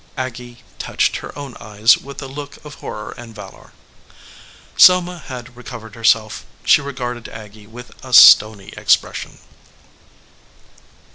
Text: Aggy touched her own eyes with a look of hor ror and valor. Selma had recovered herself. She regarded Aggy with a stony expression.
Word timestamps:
Aggy 0.17 0.63
touched 0.79 1.17
her 1.17 1.37
own 1.37 1.55
eyes 1.59 1.95
with 1.95 2.23
a 2.23 2.27
look 2.27 2.57
of 2.65 2.73
hor 2.81 3.13
ror 3.13 3.17
and 3.23 3.35
valor. 3.35 3.71
Selma 4.75 5.19
had 5.27 5.55
recovered 5.55 5.93
herself. 5.93 6.43
She 6.65 6.81
regarded 6.81 7.29
Aggy 7.29 7.67
with 7.67 7.91
a 8.03 8.11
stony 8.11 8.69
expression. 8.69 9.37